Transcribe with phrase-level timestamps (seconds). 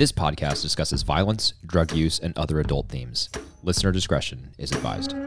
[0.00, 3.28] This podcast discusses violence, drug use, and other adult themes.
[3.62, 5.12] Listener discretion is advised.
[5.12, 5.20] All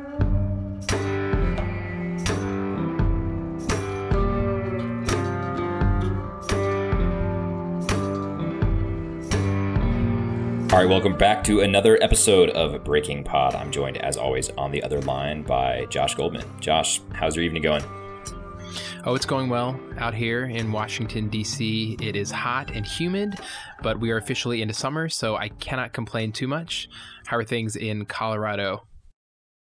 [10.79, 13.53] right, welcome back to another episode of Breaking Pod.
[13.53, 16.45] I'm joined, as always, on the other line by Josh Goldman.
[16.59, 17.83] Josh, how's your evening going?
[19.05, 21.97] Oh, it's going well out here in Washington, D.C.
[21.99, 23.37] It is hot and humid,
[23.81, 26.87] but we are officially into summer, so I cannot complain too much.
[27.25, 28.87] How are things in Colorado?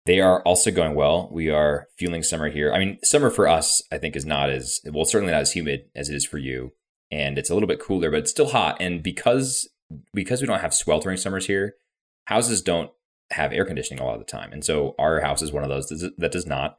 [0.06, 1.28] They are also going well.
[1.30, 2.72] We are feeling summer here.
[2.72, 5.84] I mean, summer for us, I think, is not as well, certainly not as humid
[5.94, 6.72] as it is for you.
[7.12, 8.78] And it's a little bit cooler, but it's still hot.
[8.80, 9.68] And because
[10.12, 11.76] because we don't have sweltering summers here,
[12.24, 12.90] houses don't
[13.30, 14.52] have air conditioning a lot of the time.
[14.52, 16.78] And so our house is one of those that does not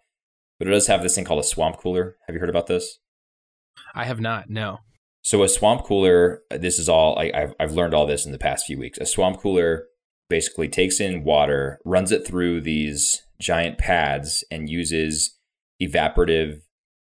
[0.60, 2.18] but it does have this thing called a swamp cooler.
[2.28, 3.00] Have you heard about this?
[3.96, 4.50] I have not.
[4.50, 4.80] No.
[5.22, 6.42] So a swamp cooler.
[6.52, 9.00] This is all I, have I've learned all this in the past few weeks.
[9.00, 9.86] A swamp cooler
[10.30, 15.38] basically takes in water, runs it through these giant pads, and uses
[15.82, 16.60] evaporative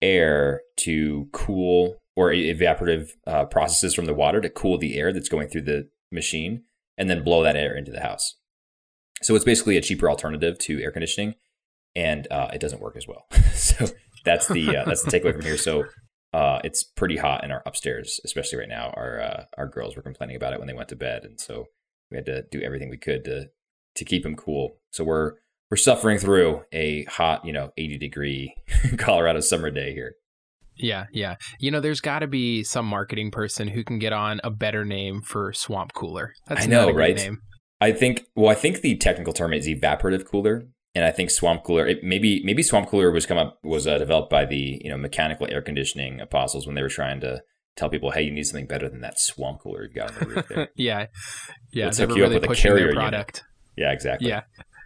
[0.02, 5.30] air to cool or evaporative uh, processes from the water to cool the air that's
[5.30, 6.64] going through the machine,
[6.97, 8.36] and then blow that air into the house.
[9.21, 11.36] So it's basically a cheaper alternative to air conditioning
[11.97, 13.25] and uh, it doesn't work as well.
[13.53, 13.87] so
[14.23, 15.57] that's the uh, that's the takeaway from here.
[15.57, 15.85] So
[16.31, 18.93] uh, it's pretty hot in our upstairs, especially right now.
[18.95, 21.65] Our uh, our girls were complaining about it when they went to bed, and so
[22.11, 23.47] we had to do everything we could to
[23.95, 24.77] to keep them cool.
[24.91, 25.33] So we're
[25.71, 28.55] we're suffering through a hot, you know, 80 degree
[28.97, 30.13] Colorado summer day here.
[30.77, 31.35] Yeah, yeah.
[31.59, 34.85] You know, there's got to be some marketing person who can get on a better
[34.85, 36.33] name for swamp cooler.
[36.47, 37.15] That's I know, right?
[37.15, 37.39] Name.
[37.81, 38.25] I think.
[38.35, 42.03] Well, I think the technical term is evaporative cooler, and I think Swamp Cooler, it,
[42.03, 45.47] maybe maybe Swamp Cooler was come up was uh, developed by the you know mechanical
[45.47, 47.43] air conditioning apostles when they were trying to
[47.75, 50.25] tell people, hey, you need something better than that Swamp Cooler you've got on the
[50.25, 50.69] roof there.
[50.75, 51.05] yeah,
[51.71, 53.43] yeah, Let's hook you really up with a carrier product.
[53.77, 53.87] Unit.
[53.89, 54.29] Yeah, exactly.
[54.29, 54.41] Yeah,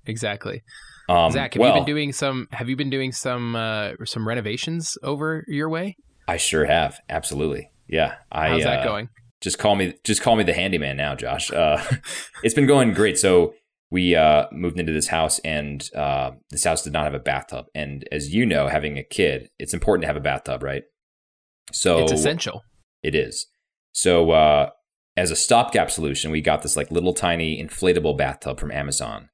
[0.05, 0.63] exactly.
[1.07, 2.49] Um, Zach, have well, you been doing some?
[2.51, 5.95] Have you been doing some uh, some renovations over your way?
[6.27, 6.99] I sure have.
[7.07, 7.71] Absolutely.
[7.87, 8.15] Yeah.
[8.31, 9.09] I, How's that uh, going?
[9.39, 9.93] Just call me.
[10.03, 11.51] Just call me the handyman now, Josh.
[11.51, 11.81] Uh,
[12.43, 13.17] it's been going great.
[13.17, 13.53] So
[13.91, 17.65] we uh, moved into this house and uh, this house did not have a bathtub.
[17.75, 20.83] And as you know, having a kid, it's important to have a bathtub, right?
[21.73, 22.63] So it's essential.
[23.03, 23.47] It is.
[23.91, 24.69] So uh,
[25.17, 29.29] as a stopgap solution, we got this like little tiny inflatable bathtub from Amazon,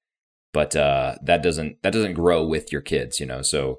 [0.54, 3.44] but uh, that doesn't that doesn't grow with your kids, you know.
[3.44, 3.78] So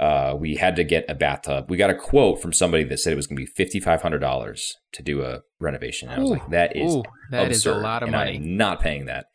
[0.00, 1.70] uh, we had to get a bathtub.
[1.70, 4.02] We got a quote from somebody that said it was going to be fifty five
[4.02, 6.08] hundred dollars to do a renovation.
[6.08, 8.36] And I was like, that is ooh, that is a lot of money.
[8.36, 9.26] I'm not paying that.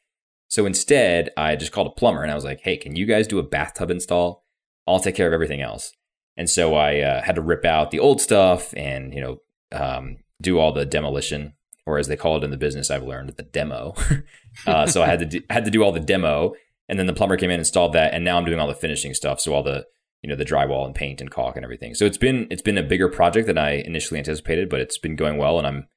[0.51, 3.25] So instead, I just called a plumber and I was like, hey, can you guys
[3.25, 4.43] do a bathtub install?
[4.85, 5.93] I'll take care of everything else.
[6.35, 9.37] And so I uh, had to rip out the old stuff and, you know,
[9.71, 11.53] um, do all the demolition,
[11.85, 13.95] or as they call it in the business, I've learned the demo.
[14.67, 16.53] uh, so I had to do, had to do all the demo,
[16.89, 19.13] and then the plumber came in, installed that, and now I'm doing all the finishing
[19.13, 19.39] stuff.
[19.39, 19.85] So all the
[20.21, 21.95] you know the drywall and paint and caulk and everything.
[21.95, 25.15] So it's been it's been a bigger project than I initially anticipated, but it's been
[25.15, 25.87] going well, and I'm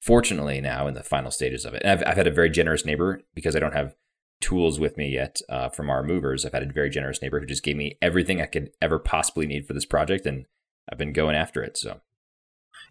[0.00, 1.82] fortunately now in the final stages of it.
[1.82, 3.94] And I've, I've had a very generous neighbor because I don't have
[4.40, 6.44] tools with me yet uh, from our movers.
[6.44, 9.46] I've had a very generous neighbor who just gave me everything I could ever possibly
[9.46, 10.46] need for this project, and
[10.90, 11.76] I've been going after it.
[11.76, 12.00] So,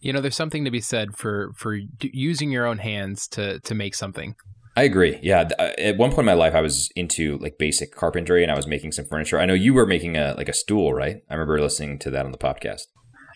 [0.01, 3.75] you know, there's something to be said for for using your own hands to to
[3.75, 4.35] make something.
[4.75, 5.19] I agree.
[5.21, 8.51] Yeah, uh, at one point in my life, I was into like basic carpentry, and
[8.51, 9.39] I was making some furniture.
[9.39, 11.17] I know you were making a like a stool, right?
[11.29, 12.83] I remember listening to that on the podcast.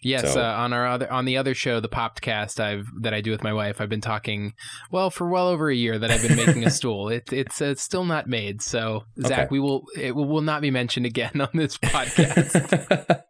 [0.03, 3.21] Yes, so, uh, on our other on the other show, the Popcast, I've that I
[3.21, 4.53] do with my wife, I've been talking
[4.91, 7.09] well for well over a year that I've been making a stool.
[7.09, 9.47] It, it's uh, still not made, so Zach, okay.
[9.49, 13.21] we will it will, will not be mentioned again on this podcast.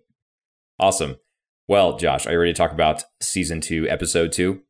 [0.78, 1.16] awesome.
[1.68, 4.62] Well, Josh, are you ready to talk about season two, episode two?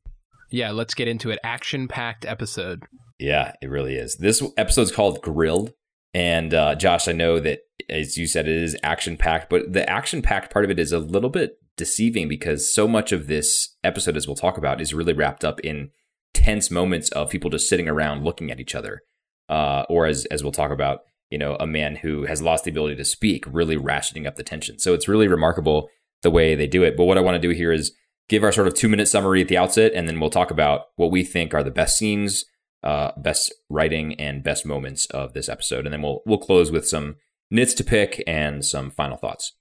[0.50, 1.38] Yeah, let's get into it.
[1.44, 2.82] Action packed episode.
[3.18, 4.16] Yeah, it really is.
[4.16, 5.72] This episode's called Grilled.
[6.12, 9.88] And uh, Josh, I know that as you said, it is action packed, but the
[9.88, 13.76] action packed part of it is a little bit deceiving because so much of this
[13.82, 15.90] episode, as we'll talk about, is really wrapped up in
[16.34, 19.00] tense moments of people just sitting around looking at each other,
[19.48, 21.00] uh, or as as we'll talk about,
[21.30, 24.42] you know, a man who has lost the ability to speak, really ratcheting up the
[24.42, 24.78] tension.
[24.78, 25.88] So it's really remarkable
[26.22, 26.96] the way they do it.
[26.96, 27.92] But what I want to do here is
[28.28, 30.82] give our sort of two minute summary at the outset, and then we'll talk about
[30.96, 32.44] what we think are the best scenes,
[32.82, 36.86] uh, best writing and best moments of this episode, and then we'll we'll close with
[36.86, 37.16] some
[37.50, 39.52] nits to pick and some final thoughts.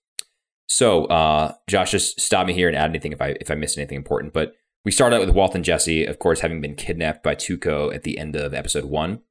[0.67, 3.77] So, uh, Josh, just stop me here and add anything if I if I missed
[3.77, 4.33] anything important.
[4.33, 4.53] But
[4.85, 8.03] we start out with Walt and Jesse, of course, having been kidnapped by Tuco at
[8.03, 9.21] the end of episode one.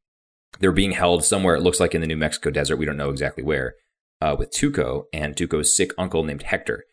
[0.60, 1.55] They're being held somewhere.
[1.55, 2.76] It looks like in the New Mexico desert.
[2.76, 3.76] We don't know exactly where.
[4.20, 6.84] Uh, with Tuco and Tuco's sick uncle named Hector.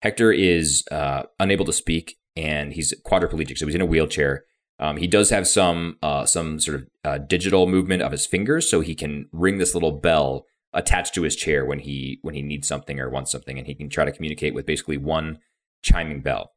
[0.00, 4.44] Hector is uh, unable to speak and he's quadriplegic, so he's in a wheelchair
[4.78, 8.68] Um, he does have some uh, some sort of uh, digital movement of his fingers,
[8.68, 12.42] so he can ring this little bell attached to his chair when he when he
[12.42, 15.38] needs something or wants something, and he can try to communicate with basically one
[15.82, 16.52] chiming bell.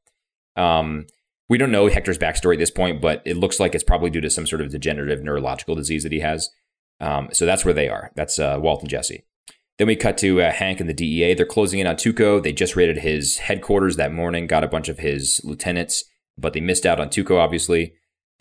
[0.56, 1.08] Um,
[1.50, 4.22] we don't know Hector's backstory at this point, but it looks like it's probably due
[4.22, 6.50] to some sort of degenerative neurological disease that he has.
[7.00, 8.12] Um, so that's where they are.
[8.16, 9.26] That's uh, Walt and Jesse.
[9.78, 11.34] Then we cut to uh, Hank and the DEA.
[11.34, 12.42] They're closing in on Tuco.
[12.42, 16.06] They just raided his headquarters that morning, got a bunch of his lieutenants,
[16.38, 17.94] but they missed out on Tuco, obviously.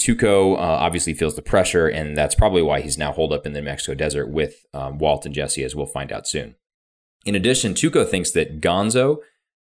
[0.03, 3.53] Tuco uh, obviously feels the pressure, and that's probably why he's now holed up in
[3.53, 6.57] the Mexico desert with um, Walt and Jesse, as we'll find out soon.
[7.25, 9.19] In addition, Tuco thinks that Gonzo,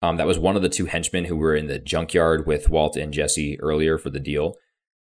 [0.03, 2.97] um, that was one of the two henchmen who were in the junkyard with Walt
[2.97, 4.57] and Jesse earlier for the deal,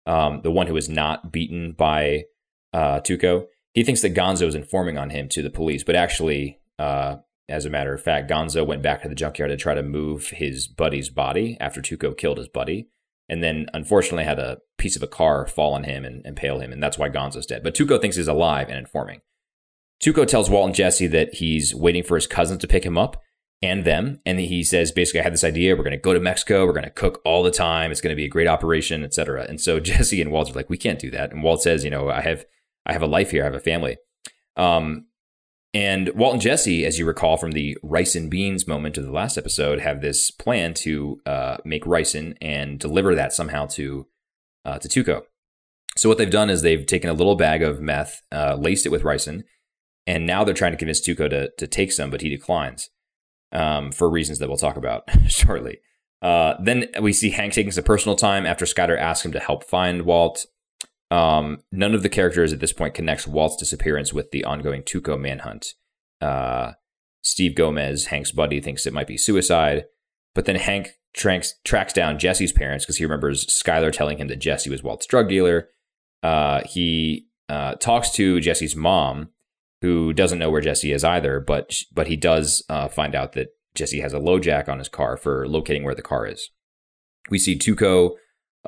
[0.06, 2.24] um, the one who was not beaten by
[2.72, 6.60] uh, Tuco, he thinks that Gonzo is informing on him to the police, but actually,
[6.80, 7.18] uh,
[7.50, 10.30] as a matter of fact, Gonzo went back to the junkyard to try to move
[10.30, 12.88] his buddy's body after Tuco killed his buddy,
[13.30, 16.72] and then unfortunately had a piece of a car fall on him and impale him,
[16.72, 17.64] and that's why Gonzo's dead.
[17.64, 19.22] But Tuco thinks he's alive and informing.
[20.02, 23.22] Tuco tells Walt and Jesse that he's waiting for his cousin to pick him up
[23.62, 25.76] and them, and he says basically, I had this idea.
[25.76, 26.66] We're going to go to Mexico.
[26.66, 27.92] We're going to cook all the time.
[27.92, 29.46] It's going to be a great operation, etc.
[29.50, 31.32] And so Jesse and Walt are like, we can't do that.
[31.32, 32.46] And Walt says, you know, I have
[32.86, 33.42] I have a life here.
[33.44, 33.98] I have a family.
[34.56, 35.08] Um,
[35.74, 39.12] and Walt and Jesse, as you recall from the rice and beans moment of the
[39.12, 44.08] last episode, have this plan to uh, make ricin and deliver that somehow to
[44.66, 45.24] uh, to Tuco.
[45.96, 48.92] So what they've done is they've taken a little bag of meth, uh, laced it
[48.92, 49.44] with ricin,
[50.06, 52.90] and now they're trying to convince Tuco to to take some, but he declines
[53.52, 55.80] um, for reasons that we'll talk about shortly.
[56.22, 59.64] Uh, then we see Hank taking some personal time after Skyler asks him to help
[59.64, 60.46] find Walt.
[61.10, 65.20] Um, none of the characters at this point connects Walt's disappearance with the ongoing Tuco
[65.20, 65.74] manhunt.
[66.20, 66.74] Uh,
[67.22, 69.86] Steve Gomez, Hank's buddy, thinks it might be suicide,
[70.36, 74.40] but then Hank tracks, tracks down Jesse's parents because he remembers Skyler telling him that
[74.40, 75.70] Jesse was Walt's drug dealer.
[76.24, 79.30] Uh, he uh, talks to Jesse's mom,
[79.82, 83.50] who doesn't know where Jesse is either, but but he does uh, find out that
[83.76, 86.50] Jesse has a LoJack on his car for locating where the car is.
[87.30, 88.16] We see Tuco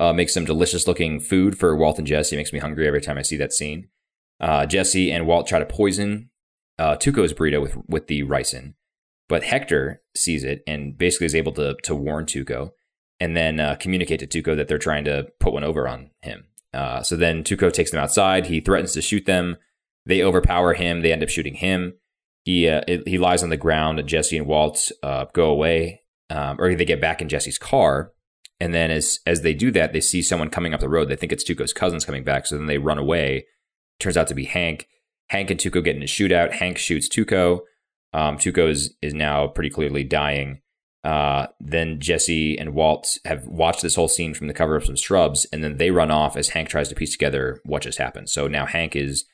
[0.00, 2.34] uh, makes some delicious looking food for Walt and Jesse.
[2.34, 3.88] It makes me hungry every time I see that scene.
[4.40, 6.30] Uh, Jesse and Walt try to poison
[6.78, 8.72] uh, Tuco's burrito with with the ricin,
[9.28, 12.70] but Hector sees it and basically is able to to warn Tuco
[13.20, 16.46] and then uh, communicate to Tuco that they're trying to put one over on him.
[16.72, 18.46] Uh, so then Tuco takes them outside.
[18.46, 19.58] He threatens to shoot them.
[20.06, 21.02] They overpower him.
[21.02, 21.92] They end up shooting him.
[22.44, 24.02] He uh, it, he lies on the ground.
[24.06, 26.00] Jesse and Walt uh, go away,
[26.30, 28.12] um, or they get back in Jesse's car.
[28.60, 31.08] And then as as they do that, they see someone coming up the road.
[31.08, 32.46] They think it's Tuco's cousins coming back.
[32.46, 33.46] So then they run away.
[33.98, 34.86] Turns out to be Hank.
[35.28, 36.52] Hank and Tuco get in a shootout.
[36.52, 37.60] Hank shoots Tuco.
[38.12, 40.60] Um, Tuco is, is now pretty clearly dying.
[41.04, 44.96] Uh, then Jesse and Walt have watched this whole scene from the cover of some
[44.96, 48.28] shrubs, and then they run off as Hank tries to piece together what just happened.
[48.28, 49.24] So now Hank is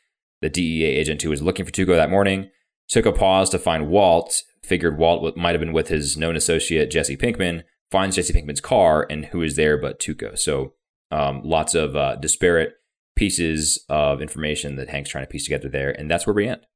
[0.42, 2.50] the DEA agent who was looking for Tuco that morning,
[2.88, 6.90] took a pause to find Walt, figured Walt might have been with his known associate,
[6.90, 10.38] Jesse Pinkman, finds Jesse Pinkman's car, and who is there but Tuco.
[10.38, 10.74] So
[11.10, 12.74] um, lots of uh, disparate
[13.14, 16.66] pieces of information that Hank's trying to piece together there, and that's where we end.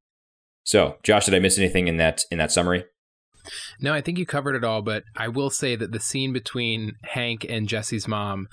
[0.65, 2.85] So, Josh, did I miss anything in that in that summary?
[3.81, 6.93] No, I think you covered it all, but I will say that the scene between
[7.03, 8.49] Hank and Jesse's mom,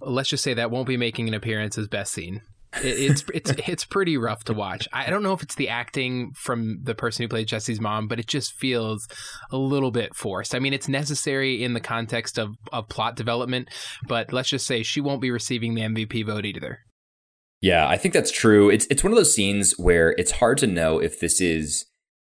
[0.00, 2.42] let's just say that won't be making an appearance as best scene.
[2.74, 4.88] It's it's it's pretty rough to watch.
[4.92, 8.18] I don't know if it's the acting from the person who played Jesse's mom, but
[8.18, 9.08] it just feels
[9.50, 10.54] a little bit forced.
[10.54, 13.68] I mean, it's necessary in the context of, of plot development,
[14.06, 16.80] but let's just say she won't be receiving the MVP vote either.
[17.60, 18.70] Yeah, I think that's true.
[18.70, 21.86] It's it's one of those scenes where it's hard to know if this is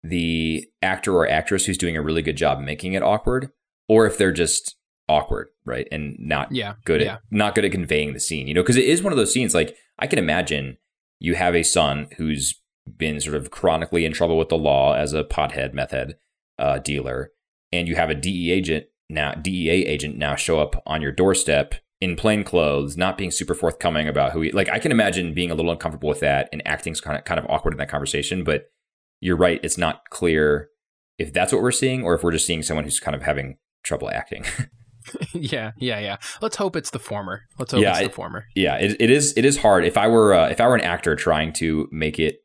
[0.03, 3.49] the actor or actress who's doing a really good job making it awkward,
[3.87, 4.75] or if they're just
[5.09, 5.87] awkward, right?
[5.91, 7.15] And not yeah, good yeah.
[7.15, 8.47] at not good at conveying the scene.
[8.47, 10.77] You know, because it is one of those scenes like I can imagine
[11.19, 12.61] you have a son who's
[12.97, 16.17] been sort of chronically in trouble with the law as a pothead, meth head
[16.57, 17.31] uh, dealer,
[17.71, 21.75] and you have a DEA agent now, DEA agent now show up on your doorstep
[21.99, 24.69] in plain clothes, not being super forthcoming about who he like.
[24.69, 27.45] I can imagine being a little uncomfortable with that and acting kind of kind of
[27.49, 28.43] awkward in that conversation.
[28.43, 28.71] But
[29.19, 30.69] you're right; it's not clear
[31.17, 33.57] if that's what we're seeing or if we're just seeing someone who's kind of having
[33.83, 34.45] trouble acting.
[35.33, 36.17] yeah, yeah, yeah.
[36.41, 37.41] Let's hope it's the former.
[37.57, 38.45] Let's hope Yeah, it's the it- former.
[38.55, 39.33] yeah, it, it is.
[39.37, 39.85] It is hard.
[39.85, 42.39] If I were uh, if I were an actor trying to make it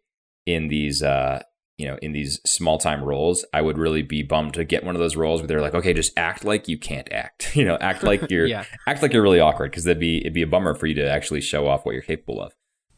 [0.47, 1.43] in these uh,
[1.79, 4.95] you know in these small time roles, I would really be bummed to get one
[4.95, 7.57] of those roles where they're like, okay, just act like you can't act.
[7.57, 8.65] You know, act like you're Yeah.
[8.87, 11.09] act like you're really awkward because that'd be it'd be a bummer for you to
[11.11, 12.53] actually show off what you're capable of.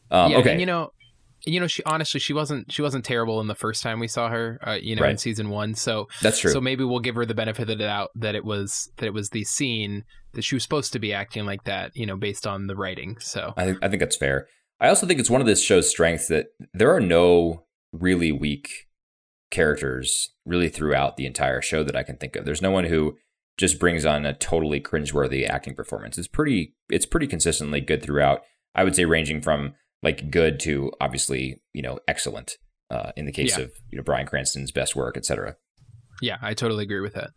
[0.09, 0.91] Um, yeah, okay, and you know,
[1.47, 4.29] you know, she honestly she wasn't she wasn't terrible in the first time we saw
[4.29, 5.11] her, uh, you know, Right.
[5.11, 5.73] in season one.
[5.73, 6.51] So That's true.
[6.51, 9.13] so maybe we'll give her the benefit of the doubt that it was that it
[9.13, 12.45] was the scene that she was supposed to be acting like that, you know, based
[12.45, 13.17] on the writing.
[13.19, 14.47] So I think I think that's fair.
[14.79, 18.87] I also think it's one of this show's strengths that there are no really weak
[19.49, 22.45] characters really throughout the entire show that I can think of.
[22.45, 23.17] There's no one who
[23.57, 26.17] just brings on a totally cringeworthy acting performance.
[26.17, 28.41] It's pretty it's pretty consistently good throughout.
[28.75, 29.73] I would say ranging from
[30.03, 32.53] like good to obviously, you know, excellent.
[32.89, 33.65] Uh, in the case Yeah.
[33.65, 35.55] of you know Bryan Cranston's best work, etc.
[36.21, 37.31] yeah, I totally agree with that.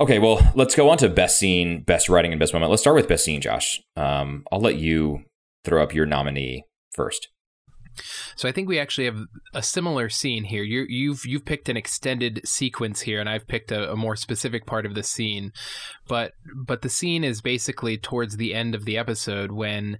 [0.00, 2.70] Okay, well, let's go on to best scene, best writing, and best moment.
[2.70, 3.80] Let's start with best scene, Josh.
[3.96, 5.20] Um, I'll let you
[5.64, 7.28] throw up your nominee first.
[8.34, 9.20] So I think we actually have
[9.54, 10.62] a similar scene here.
[10.62, 14.66] You, you've you've picked an extended sequence here, and I've picked a, a more specific
[14.66, 15.52] part of the scene.
[16.06, 19.98] But but the scene is basically towards the end of the episode when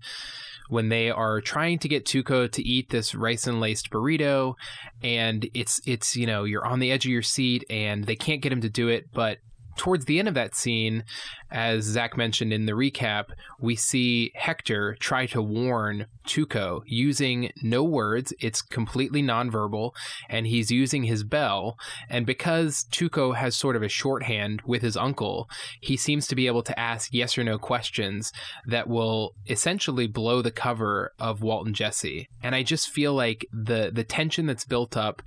[0.69, 4.55] when they are trying to get Tuco to eat this ricin laced burrito,
[5.03, 8.43] and it's it's you know you're on the edge of your seat, and they can't
[8.43, 9.39] get him to do it, but
[9.77, 11.05] towards the end of that scene,
[11.51, 13.27] as Zach mentioned in the recap,
[13.61, 18.33] we see Hector try to warn Tuco using no words.
[18.41, 19.93] It's completely nonverbal,
[20.29, 21.77] and he's using his bell.
[22.09, 25.49] And because Tuco has sort of a shorthand with his uncle,
[25.81, 28.33] he seems to be able to ask yes or no questions
[28.67, 32.29] that will essentially blow the cover of Walt and Jesse.
[32.43, 35.23] And I just feel like the the tension that's built up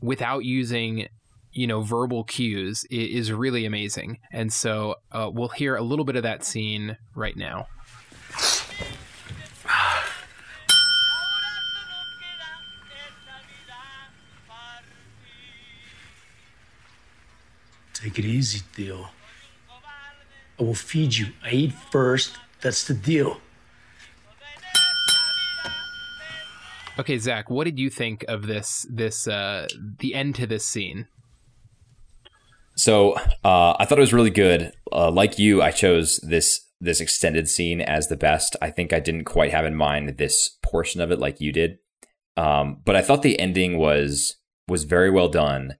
[0.00, 1.08] without using
[1.56, 6.16] you know verbal cues is really amazing and so uh, we'll hear a little bit
[6.16, 7.66] of that scene right now
[17.94, 19.08] Take it easy, Tio.
[20.60, 21.28] I will feed you.
[21.42, 22.36] I eat first.
[22.60, 23.40] That's the deal.
[26.98, 29.66] okay zach what did you think of this this uh
[29.98, 31.06] the end to this scene
[32.76, 33.14] So
[33.44, 34.72] uh, I thought it was really good.
[34.92, 38.54] Uh, like you, I chose this this extended scene as the best.
[38.60, 41.78] I think I didn't quite have in mind this portion of it like you did,
[42.36, 44.36] um, but I thought the ending was
[44.68, 45.76] was very well done.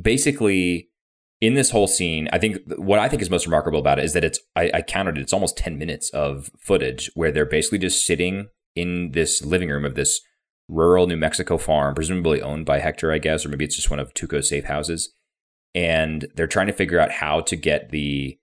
[0.00, 0.90] Basically,
[1.40, 4.12] in this whole scene, I think what I think is most remarkable about it is
[4.12, 5.22] that it's I, I counted it.
[5.22, 9.84] It's almost ten minutes of footage where they're basically just sitting in this living room
[9.84, 10.20] of this
[10.68, 13.98] rural New Mexico farm, presumably owned by Hector, I guess, or maybe it's just one
[13.98, 15.12] of Tuco's safe houses
[15.76, 18.38] and they're trying to figure out how to get the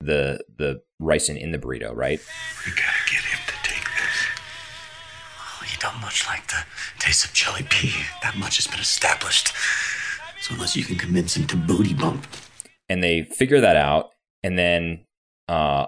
[0.00, 2.20] the the ricin in the burrito, right?
[2.66, 4.26] We gotta get him to take this.
[5.38, 6.64] Oh, he don't much like the
[6.98, 7.92] taste of chili P.
[8.22, 9.54] That much has been established.
[10.40, 12.26] So unless you can convince him to booty bump,
[12.90, 14.10] And they figure that out,
[14.42, 15.06] and then
[15.48, 15.86] uh,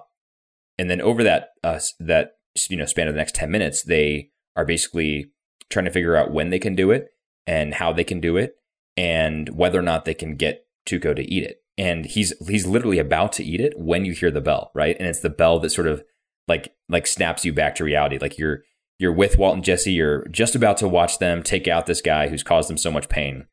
[0.78, 2.36] and then over that uh that
[2.70, 5.32] you know span of the next ten minutes, they are basically
[5.68, 7.08] trying to figure out when they can do it
[7.44, 8.54] and how they can do it,
[8.96, 11.62] and whether or not they can get Tuco to eat it.
[11.78, 14.96] And he's he's literally about to eat it when you hear the bell, right?
[14.98, 16.02] And it's the bell that sort of
[16.48, 18.18] like like snaps you back to reality.
[18.18, 18.62] Like you're
[18.98, 22.28] you're with Walt and Jesse, you're just about to watch them take out this guy
[22.28, 23.46] who's caused them so much pain.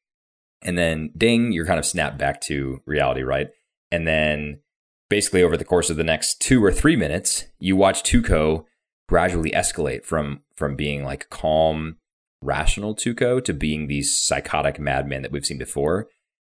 [0.62, 3.50] And then ding, you're kind of snapped back to reality, right?
[3.92, 4.62] And then
[5.10, 8.66] basically over the course of the next two or three minutes, you watch Tuco
[9.10, 11.98] gradually escalate from from being like calm,
[12.42, 16.08] rational Tuco to being these psychotic madmen that we've seen before.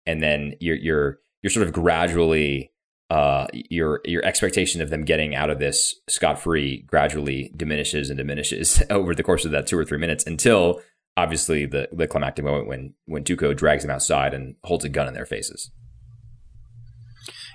[0.07, 2.73] And then you're you're you're sort of gradually
[3.11, 8.16] uh, your your expectation of them getting out of this scot free gradually diminishes and
[8.16, 10.80] diminishes over the course of that two or three minutes until
[11.16, 15.09] obviously the the climactic moment when when Tuco drags them outside and holds a gun
[15.09, 15.71] in their faces.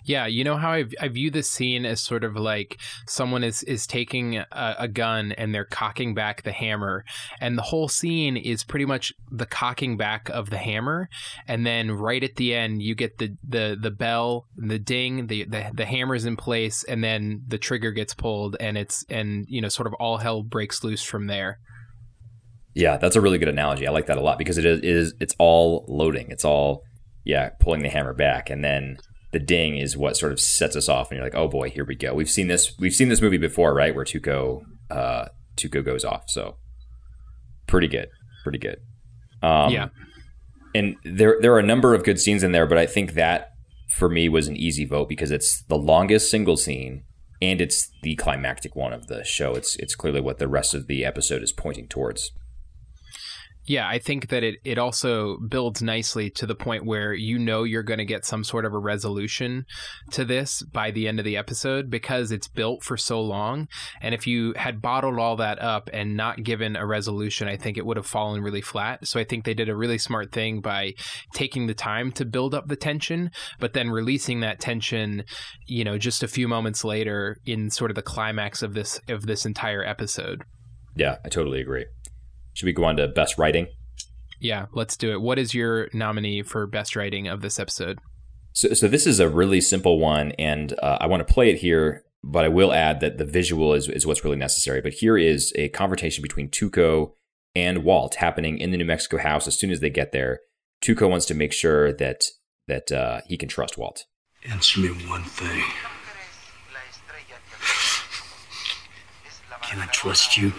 [0.05, 3.63] Yeah, you know how I, I view this scene as sort of like someone is
[3.63, 7.03] is taking a, a gun and they're cocking back the hammer,
[7.41, 11.09] and the whole scene is pretty much the cocking back of the hammer,
[11.47, 15.45] and then right at the end you get the the the bell, the ding, the
[15.45, 19.59] the, the hammer's in place, and then the trigger gets pulled, and it's and you
[19.59, 21.59] know sort of all hell breaks loose from there.
[22.75, 23.87] Yeah, that's a really good analogy.
[23.87, 26.27] I like that a lot because it is, it is it's all loading.
[26.29, 26.83] It's all
[27.23, 28.97] yeah, pulling the hammer back and then
[29.35, 31.83] the ding is what sort of sets us off and you're like, "Oh boy, here
[31.83, 33.93] we go." We've seen this we've seen this movie before, right?
[33.93, 35.25] Where Tuco uh
[35.57, 36.29] Tuco goes off.
[36.29, 36.55] So
[37.67, 38.07] pretty good.
[38.43, 38.77] Pretty good.
[39.43, 39.89] Um Yeah.
[40.73, 43.49] And there there are a number of good scenes in there, but I think that
[43.89, 47.03] for me was an easy vote because it's the longest single scene
[47.41, 49.53] and it's the climactic one of the show.
[49.53, 52.31] It's it's clearly what the rest of the episode is pointing towards.
[53.67, 57.63] Yeah, I think that it, it also builds nicely to the point where you know
[57.63, 59.65] you're going to get some sort of a resolution
[60.11, 63.67] to this by the end of the episode because it's built for so long.
[64.01, 67.77] And if you had bottled all that up and not given a resolution, I think
[67.77, 69.07] it would have fallen really flat.
[69.07, 70.93] So I think they did a really smart thing by
[71.33, 75.23] taking the time to build up the tension, but then releasing that tension,
[75.65, 79.25] you know, just a few moments later in sort of the climax of this of
[79.25, 80.43] this entire episode.
[80.95, 81.85] Yeah, I totally agree.
[82.55, 83.67] Should we go on to best writing?
[84.39, 85.21] Yeah, let's do it.
[85.21, 87.99] What is your nominee for best writing of this episode?
[88.53, 91.59] So, so this is a really simple one, and uh, I want to play it
[91.59, 94.81] here, but I will add that the visual is, is what's really necessary.
[94.81, 97.11] But here is a conversation between Tuco
[97.53, 100.39] and Walt happening in the New Mexico house as soon as they get there.
[100.81, 102.23] Tuco wants to make sure that
[102.67, 104.05] that uh, he can trust Walt.
[104.47, 105.63] Answer me one thing.
[109.63, 110.53] Can I trust you?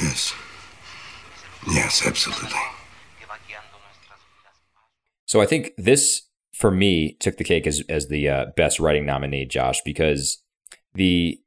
[0.00, 0.34] Yes.
[1.66, 2.50] Yes, absolutely.
[5.26, 6.22] So I think this,
[6.54, 10.42] for me, took the cake as as the uh, best writing nominee, Josh, because
[10.94, 11.38] the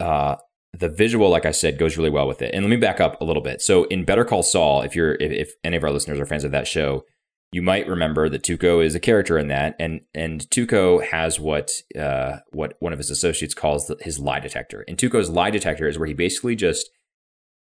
[0.00, 0.36] uh,
[0.72, 2.54] the visual, like I said, goes really well with it.
[2.54, 3.62] And let me back up a little bit.
[3.62, 6.44] So in Better Call Saul, if you're if, if any of our listeners are fans
[6.44, 7.04] of that show,
[7.52, 11.70] you might remember that Tuco is a character in that, and and Tuco has what
[11.98, 14.84] uh, what one of his associates calls the, his lie detector.
[14.88, 16.90] And Tuco's lie detector is where he basically just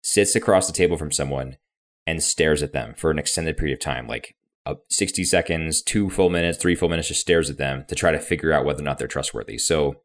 [0.06, 1.58] sits across the table from someone
[2.06, 4.36] and stares at them for an extended period of time, like
[4.68, 8.12] uh, 60 seconds, two full minutes, three full minutes, just stares at them to try
[8.12, 9.58] to figure out whether or not they're trustworthy.
[9.58, 10.02] So,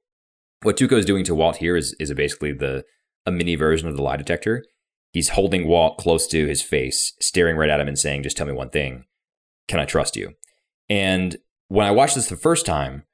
[0.63, 2.85] what Tuco is doing to Walt here is, is basically the
[3.27, 4.65] a mini version of the lie detector.
[5.13, 8.47] He's holding Walt close to his face, staring right at him and saying, Just tell
[8.47, 9.05] me one thing.
[9.69, 10.33] Can I trust you?
[10.89, 11.37] And
[11.69, 13.05] when I watched this the first time,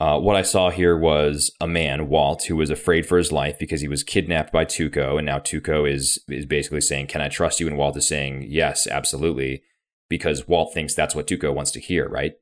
[0.00, 3.58] uh, what I saw here was a man, Walt, who was afraid for his life
[3.58, 7.28] because he was kidnapped by Tuco, and now Tuco is is basically saying, "Can I
[7.28, 9.62] trust you?" And Walt is saying, "Yes, absolutely,"
[10.08, 12.32] because Walt thinks that's what Tuco wants to hear, right?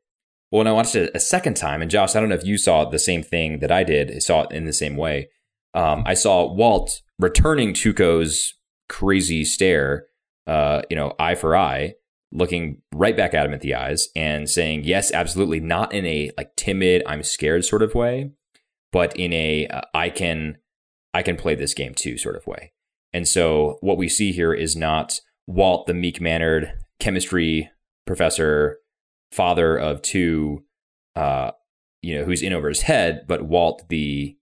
[0.52, 2.58] Well, when I watched it a second time, and Josh, I don't know if you
[2.58, 5.28] saw the same thing that I did, I saw it in the same way.
[5.74, 8.54] Um, I saw Walt returning Tuco's
[8.88, 10.06] crazy stare,
[10.46, 11.94] uh, you know, eye for eye,
[12.32, 16.30] looking right back at him at the eyes and saying, yes, absolutely, not in a
[16.37, 18.30] like timid, I'm scared sort of way,
[18.92, 20.58] but in a uh, I can
[21.14, 22.73] I can play this game too sort of way.
[23.12, 27.71] And so what we see here is not Walt, the meek mannered chemistry
[28.06, 28.78] professor,
[29.32, 30.64] father of two,
[31.17, 31.52] uh,
[32.02, 34.36] you know, who's in over his head, but Walt, the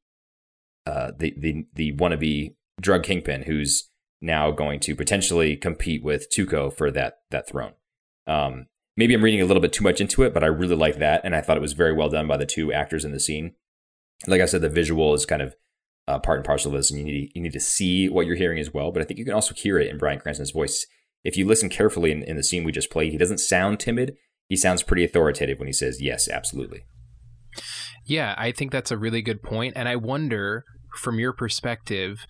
[0.87, 3.89] uh, the the the wannabe drug kingpin, who's
[4.21, 7.73] now going to potentially compete with Tuco for that that throne.
[8.27, 10.99] Um, maybe I'm reading a little bit too much into it, but I really like
[10.99, 13.21] that, and I thought it was very well done by the two actors in the
[13.21, 13.55] scene.
[14.27, 15.55] Like I said, the visual is kind of
[16.09, 18.37] uh, part and parcel of this, and you need you need to see what you're
[18.37, 18.93] hearing as well.
[18.93, 20.87] But I think you can also hear it in Bryan Cranston's voice.
[21.25, 24.17] If you listen carefully in, in the scene we just played, he doesn't sound timid.
[24.49, 26.85] He sounds pretty authoritative when he says, "Yes, absolutely."
[28.05, 32.25] Yeah, I think that's a really good point, and I wonder, from your perspective,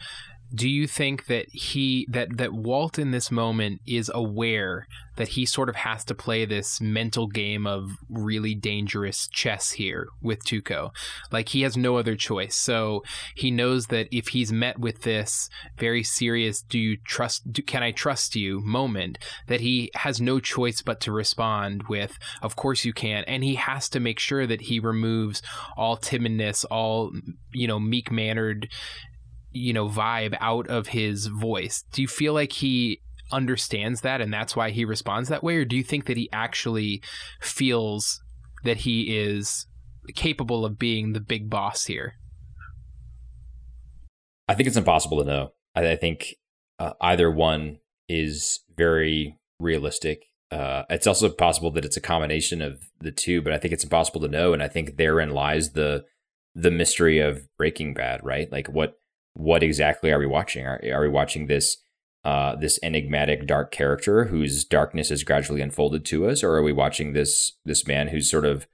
[0.57, 5.47] do you think that he that that Walt in this moment is aware that he
[5.47, 10.91] sort of has to play this mental game of really dangerous chess here with Tuco?
[11.31, 12.57] Like he has no other choice.
[12.57, 13.03] So
[13.35, 17.53] he knows that if he's met with this very serious "Do you trust?
[17.53, 22.19] Do, can I trust you?" moment, that he has no choice but to respond with
[22.41, 25.43] "Of course you can," and he has to make sure that he removes
[25.77, 27.13] all timidness, all
[27.53, 28.69] you know, meek mannered
[29.57, 31.85] you know vibe out of his voice.
[31.93, 33.01] Do you feel like he
[33.33, 35.57] understands that and that's why he responds that way?
[35.57, 37.03] Or do you think that he actually
[37.41, 38.21] feels
[38.65, 39.67] that he is
[40.15, 42.15] capable of being the big boss here?
[44.49, 45.53] I think it's impossible to know.
[45.75, 46.37] I, I think
[46.79, 50.27] uh, either one is very realistic.
[50.51, 53.85] Uh, it's also possible that it's a combination of the two but i think it's
[53.85, 54.53] impossible to know.
[54.53, 56.05] And i think therein lies the
[56.55, 58.51] the mystery of breaking bad right?
[58.51, 58.95] Like what
[59.37, 60.67] what exactly are we watching?
[60.67, 61.77] Are, are we watching this
[62.25, 66.73] uh, this enigmatic dark character whose darkness is gradually unfolded to us, or are we
[66.73, 68.67] watching this this man who's sort of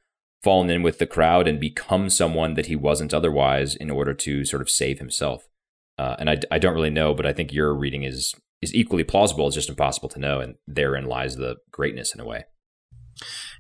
[0.43, 4.45] fallen in with the crowd and become someone that he wasn't otherwise in order to
[4.45, 5.49] sort of save himself?
[5.99, 9.05] Uh, and I, I don't really know, but I think your reading is is equally
[9.05, 9.49] plausible.
[9.49, 12.45] It's just impossible to know, and therein lies the greatness in a way.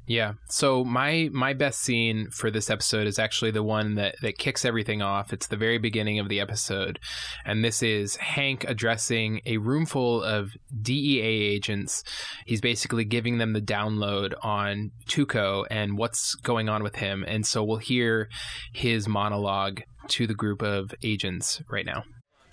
[0.06, 0.32] Yeah.
[0.48, 4.64] So my my best scene for this episode is actually the one that that kicks
[4.64, 5.32] everything off.
[5.32, 6.98] It's the very beginning of the episode,
[7.44, 12.02] and this is Hank addressing a room full of DEA agents.
[12.46, 17.24] He's basically giving them the download on Tuco and what's going on with him.
[17.26, 18.28] And so we'll hear
[18.72, 22.04] his monologue to the group of agents right now.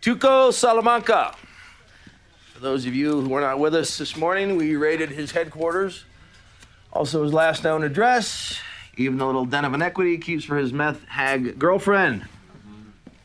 [0.02, 1.36] Tuco Salamanca,
[2.54, 6.06] For those of you who were not with us this morning, we raided his headquarters,
[6.92, 8.60] also his last known address,
[8.98, 12.26] even the little den of inequity he keeps for his meth hag girlfriend.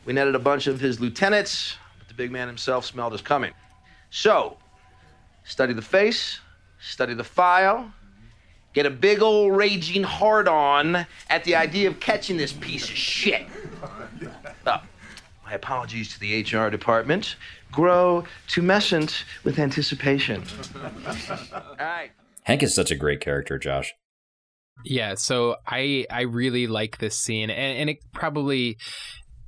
[0.05, 3.53] We netted a bunch of his lieutenants, but the big man himself smelled us coming.
[4.11, 4.57] So,
[5.43, 6.39] study the face,
[6.79, 7.91] study the file,
[8.73, 12.95] get a big old raging hard on at the idea of catching this piece of
[12.95, 13.47] shit.
[14.65, 17.35] My apologies to the HR department.
[17.71, 20.43] Grow tumescent with anticipation.
[21.53, 22.11] All right.
[22.45, 23.93] Hank is such a great character, Josh.
[24.83, 28.77] Yeah, so I I really like this scene, and, and it probably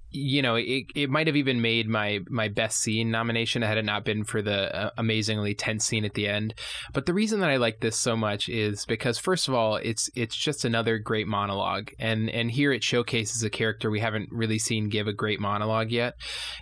[0.10, 3.86] you know, it, it might have even made my my best scene nomination had it
[3.86, 6.54] not been for the uh, amazingly tense scene at the end.
[6.94, 10.10] But the reason that I like this so much is because first of all, it's
[10.16, 14.60] it's just another great monologue, and and here it showcases a character we haven't really
[14.60, 16.14] seen give a great monologue yet.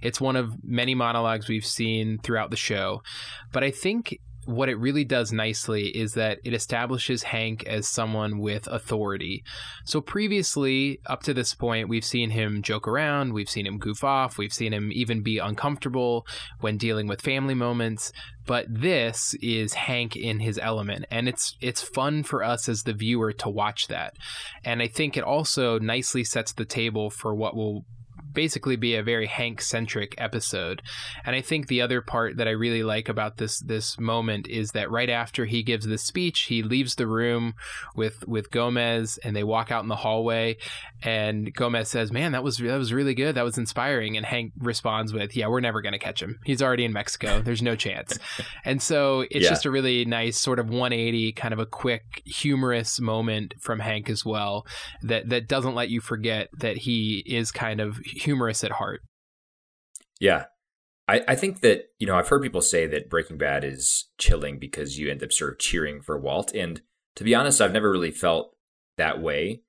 [0.02, 3.04] It's one of many monologues we've seen throughout the show,
[3.54, 8.38] but I think what it really does nicely is that it establishes Hank as someone
[8.40, 9.44] with authority.
[9.86, 14.04] So previously, up to this point, we've seen him joke around, we've seen him goof
[14.04, 16.28] off, we've seen him even be uncomfortable
[16.60, 18.12] when dealing with family moments.
[18.46, 22.94] But this is Hank in his element, and it's it's fun for us as the
[22.94, 24.14] viewer to watch that.
[24.64, 27.86] And I think it also nicely sets the table for what will
[28.36, 30.82] basically be a very Hank centric episode.
[31.26, 34.72] And I think the other part that I really like about this this moment is
[34.72, 37.56] that right after he gives the speech, he leaves the room
[37.96, 40.58] with with Gomez and they walk out in the hallway
[41.02, 43.36] and Gomez says, "Man, that was that was really good.
[43.36, 46.40] That was inspiring." And Hank responds with, "Yeah, we're never going to catch him.
[46.44, 47.42] He's already in Mexico.
[47.42, 48.18] There's no chance."
[48.66, 49.50] and so it's yeah.
[49.50, 54.10] just a really nice sort of 180 kind of a quick humorous moment from Hank
[54.10, 54.66] as well
[55.04, 59.02] that that doesn't let you forget that he is kind of humorous at heart.
[60.20, 60.46] Yeah.
[61.08, 64.58] I, I think that, you know, I've heard people say that Breaking Bad is chilling
[64.60, 66.54] because you end up sort of cheering for Walt.
[66.54, 66.82] And
[67.16, 68.56] to be honest, I've never really felt
[68.98, 69.62] that way.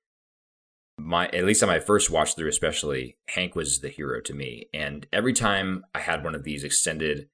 [0.99, 4.67] My at least on my first watch through, especially, Hank was the hero to me.
[4.73, 7.29] And every time I had one of these extended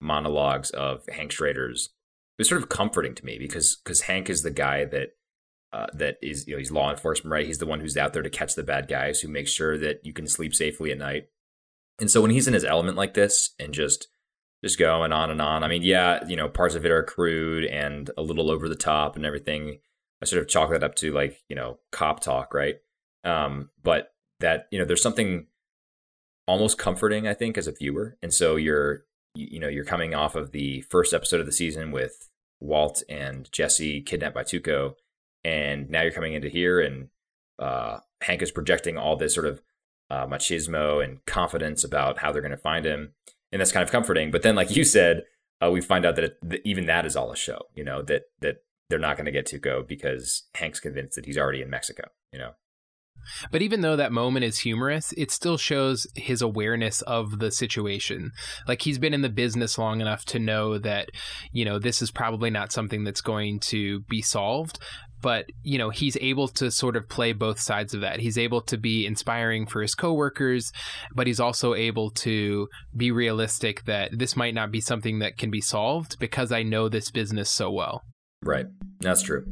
[0.00, 1.90] monologues of Hank Schrader's,
[2.36, 5.10] it was sort of comforting to me because because Hank is the guy that
[5.74, 7.46] uh, that is, you know, he's law enforcement, right?
[7.46, 10.06] He's the one who's out there to catch the bad guys, who makes sure that
[10.06, 11.26] you can sleep safely at night.
[11.98, 14.06] And so when he's in his element like this and just
[14.62, 17.64] just going on and on, I mean, yeah, you know, parts of it are crude
[17.64, 19.80] and a little over the top and everything.
[20.22, 22.76] I sort of chalk that up to like, you know, cop talk, right?
[23.24, 25.48] Um, but that, you know, there's something
[26.46, 28.16] almost comforting, I think, as a viewer.
[28.22, 31.90] And so you're, you know, you're coming off of the first episode of the season
[31.90, 34.94] with Walt and Jesse kidnapped by Tuco
[35.44, 37.08] and now you're coming into here and
[37.58, 39.60] uh, Hank is projecting all this sort of
[40.10, 43.12] uh, machismo and confidence about how they're going to find him,
[43.52, 44.30] and that's kind of comforting.
[44.30, 45.24] But then, like you said,
[45.62, 47.62] uh, we find out that, it, that, even that is all a show.
[47.74, 48.56] You know that that
[48.88, 52.04] they're not going to get Tuco because Hank's convinced that he's already in Mexico.
[52.32, 52.50] You know.
[53.50, 58.32] But even though that moment is humorous, it still shows his awareness of the situation.
[58.68, 61.08] Like he's been in the business long enough to know that,
[61.52, 64.78] you know, this is probably not something that's going to be solved,
[65.20, 68.20] but you know he's able to sort of play both sides of that.
[68.20, 70.72] He's able to be inspiring for his coworkers
[71.14, 75.50] but he's also able to be realistic that this might not be something that can
[75.50, 78.02] be solved because i know this business so well.
[78.42, 78.66] Right.
[79.00, 79.46] That's true.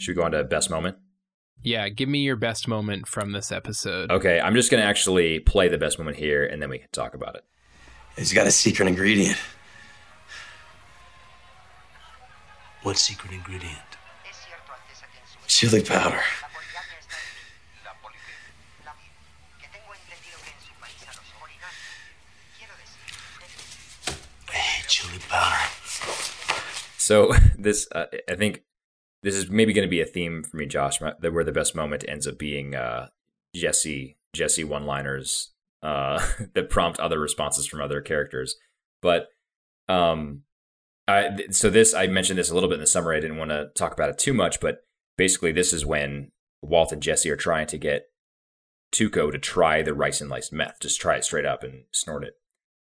[0.00, 0.96] Should we go on to best moment?
[1.62, 4.10] Yeah give me your best moment from this episode.
[4.10, 6.88] Okay i'm just going to actually play the best moment here and then we can
[6.92, 7.44] talk about it.
[8.16, 9.38] He's got a secret ingredient
[12.88, 13.76] What secret ingredient?
[15.46, 16.22] Chili powder.
[24.48, 25.70] I hate chili powder.
[26.96, 28.62] So this, uh, I think,
[29.22, 30.98] this is maybe going to be a theme for me, Josh.
[31.00, 33.08] That where the best moment ends up being uh,
[33.54, 35.50] Jesse Jesse one liners
[35.82, 38.56] uh, that prompt other responses from other characters.
[39.02, 39.28] But
[39.90, 40.44] um,
[41.50, 43.16] so this I mentioned this a little bit in the summary.
[43.16, 44.80] I didn't want to talk about it too much, but
[45.16, 46.30] basically this is when
[46.62, 48.06] Walt and Jesse are trying to get
[48.92, 52.34] Tuco to try the ricin lice meth, just try it straight up and snort it.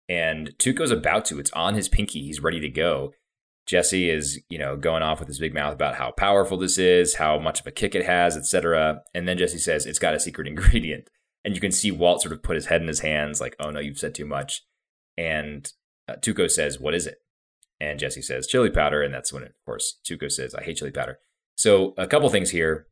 [0.08, 1.40] And Tuco's about to.
[1.40, 2.22] It's on his pinky.
[2.22, 3.12] He's ready to go.
[3.66, 7.16] Jesse is, you know, going off with his big mouth about how powerful this is,
[7.16, 9.02] how much of a kick it has, etc.
[9.16, 11.10] And then Jesse says it's got a secret ingredient,
[11.44, 13.72] and you can see Walt sort of put his head in his hands, like, "Oh
[13.72, 14.62] no, you've said too much."
[15.18, 15.72] And
[16.08, 17.18] uh, Tuco says, "What is it?"
[17.80, 20.92] And Jesse says chili powder, and that's when, of course, Tuco says I hate chili
[20.92, 21.20] powder.
[21.56, 22.88] So a couple things here.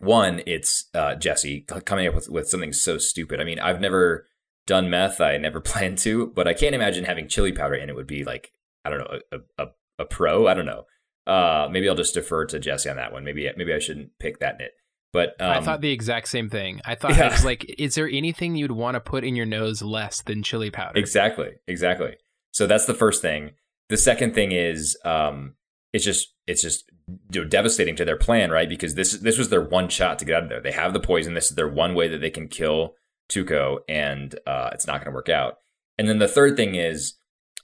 [0.00, 3.40] One, it's uh, Jesse coming up with, with something so stupid.
[3.40, 4.26] I mean, I've never
[4.66, 5.20] done meth.
[5.20, 8.24] I never planned to, but I can't imagine having chili powder in it would be
[8.24, 8.52] like
[8.84, 9.66] I don't know a a,
[10.00, 10.46] a pro.
[10.46, 10.84] I don't know.
[11.26, 13.24] Uh, maybe I'll just defer to Jesse on that one.
[13.24, 14.72] Maybe maybe I shouldn't pick that nit.
[15.12, 16.80] But um, I thought the exact same thing.
[16.84, 17.28] I thought yeah.
[17.28, 20.42] I was like, is there anything you'd want to put in your nose less than
[20.42, 20.98] chili powder?
[20.98, 22.16] Exactly, exactly.
[22.52, 23.52] So that's the first thing.
[23.88, 25.54] The second thing is, um,
[25.92, 26.90] it's just it's just
[27.30, 28.68] you know, devastating to their plan, right?
[28.68, 30.60] Because this this was their one shot to get out of there.
[30.60, 31.34] They have the poison.
[31.34, 32.94] This is their one way that they can kill
[33.30, 35.58] Tuco, and uh, it's not going to work out.
[35.98, 37.14] And then the third thing is,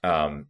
[0.02, 0.46] um,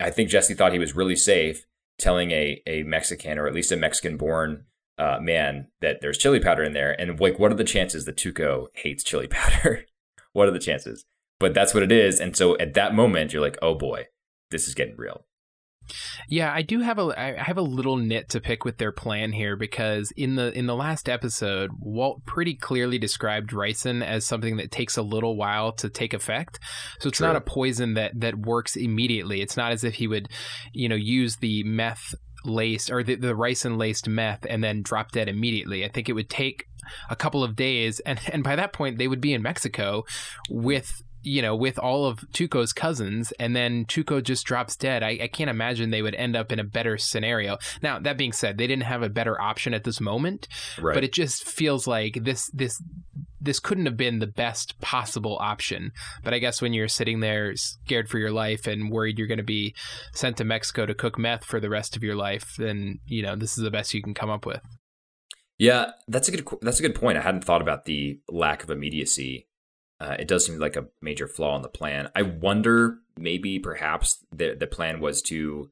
[0.00, 1.66] I think Jesse thought he was really safe
[1.98, 4.64] telling a a Mexican or at least a Mexican born
[4.98, 6.98] uh, man that there's chili powder in there.
[6.98, 9.84] And like, what are the chances that Tuco hates chili powder?
[10.32, 11.06] what are the chances?
[11.40, 12.20] But that's what it is.
[12.20, 14.04] And so at that moment, you're like, oh boy,
[14.50, 15.24] this is getting real.
[16.28, 19.32] Yeah, I do have a I have a little nit to pick with their plan
[19.32, 24.56] here because in the in the last episode, Walt pretty clearly described ricin as something
[24.56, 26.58] that takes a little while to take effect.
[27.00, 27.28] So it's True.
[27.28, 29.40] not a poison that that works immediately.
[29.40, 30.28] It's not as if he would,
[30.72, 35.12] you know, use the meth laced or the, the ricin laced meth and then drop
[35.12, 35.84] dead immediately.
[35.84, 36.66] I think it would take
[37.10, 40.04] a couple of days and and by that point they would be in Mexico
[40.48, 45.02] with you know, with all of Tuco's cousins, and then Tuco just drops dead.
[45.02, 47.58] I, I, can't imagine they would end up in a better scenario.
[47.82, 50.46] Now, that being said, they didn't have a better option at this moment,
[50.80, 50.94] right.
[50.94, 52.80] but it just feels like this this
[53.40, 55.90] this couldn't have been the best possible option.
[56.22, 59.38] But I guess when you're sitting there scared for your life and worried you're going
[59.38, 59.74] to be
[60.12, 63.34] sent to Mexico to cook meth for the rest of your life, then you know
[63.34, 64.62] this is the best you can come up with.
[65.58, 67.18] Yeah, that's a good that's a good point.
[67.18, 69.48] I hadn't thought about the lack of immediacy
[70.00, 72.10] uh, it does seem like a major flaw in the plan.
[72.14, 75.70] I wonder, maybe, perhaps the the plan was to,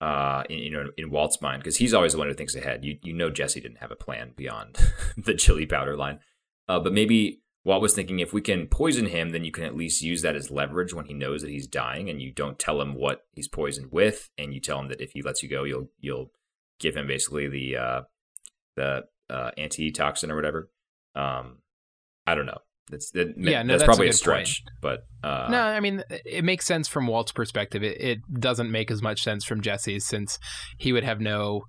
[0.00, 2.84] uh, in, you know, in Walt's mind, because he's always the one who thinks ahead.
[2.84, 4.78] You you know, Jesse didn't have a plan beyond
[5.16, 6.20] the chili powder line,
[6.68, 9.76] uh, but maybe Walt was thinking if we can poison him, then you can at
[9.76, 12.80] least use that as leverage when he knows that he's dying, and you don't tell
[12.80, 15.64] him what he's poisoned with, and you tell him that if he lets you go,
[15.64, 16.30] you'll you'll
[16.78, 18.00] give him basically the uh,
[18.76, 20.70] the uh, antitoxin or whatever.
[21.16, 21.58] Um,
[22.28, 22.60] I don't know.
[22.90, 24.76] That's that, yeah, no, that's, that's probably a, a stretch, point.
[24.80, 27.82] but uh, no, I mean it makes sense from Walt's perspective.
[27.82, 30.38] It, it, doesn't make as much sense from Jesse's since
[30.78, 31.62] he would have no.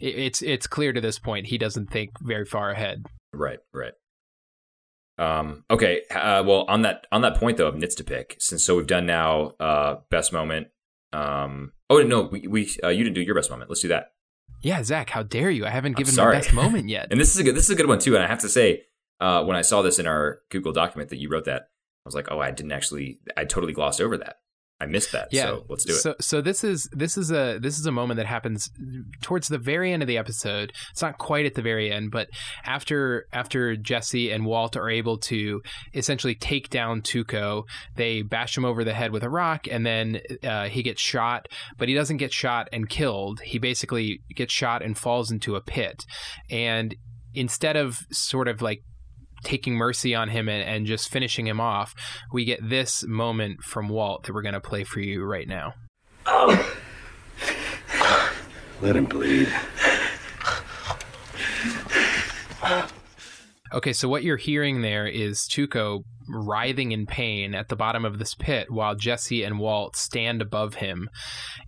[0.00, 3.06] It, it's it's clear to this point he doesn't think very far ahead.
[3.32, 3.94] Right, right.
[5.18, 8.64] Um, okay, uh, well on that on that point though of nits to pick, since
[8.64, 10.68] so we've done now uh, best moment.
[11.12, 13.70] Um, oh no, we we uh, you didn't do your best moment.
[13.70, 14.12] Let's do that.
[14.62, 15.66] Yeah, Zach, how dare you?
[15.66, 17.08] I haven't given my best moment yet.
[17.10, 18.14] and this is a good this is a good one too.
[18.14, 18.84] And I have to say,
[19.20, 22.14] uh, when I saw this in our Google document that you wrote that, I was
[22.14, 24.36] like, oh, I didn't actually, I totally glossed over that.
[24.80, 25.28] I missed that.
[25.30, 25.42] Yeah.
[25.42, 25.96] So let's do it.
[25.96, 28.70] So, so this is this is a this is a moment that happens
[29.20, 30.72] towards the very end of the episode.
[30.90, 32.28] It's not quite at the very end, but
[32.64, 35.60] after after Jesse and Walt are able to
[35.92, 37.64] essentially take down Tuco,
[37.96, 41.48] they bash him over the head with a rock, and then uh, he gets shot.
[41.76, 43.40] But he doesn't get shot and killed.
[43.40, 46.06] He basically gets shot and falls into a pit.
[46.48, 46.94] And
[47.34, 48.82] instead of sort of like
[49.42, 51.94] taking mercy on him and, and just finishing him off,
[52.32, 55.74] we get this moment from Walt that we're going to play for you right now.
[58.80, 59.48] Let him bleed.
[63.72, 68.18] Okay, so what you're hearing there is Tuco writhing in pain at the bottom of
[68.18, 71.08] this pit while Jesse and Walt stand above him.